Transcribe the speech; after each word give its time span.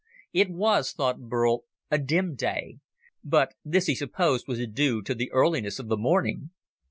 It 0.33 0.49
was, 0.49 0.93
thought 0.93 1.29
Burl, 1.29 1.65
a 1.91 1.99
dim 1.99 2.33
day, 2.33 2.79
but 3.23 3.53
this 3.63 3.85
he 3.85 3.93
supposed 3.93 4.47
was 4.47 4.57
due 4.73 5.03
to 5.03 5.13
the 5.13 5.31
earliness 5.31 5.77
of 5.77 5.89
the 5.89 5.95
morning. 5.97 6.49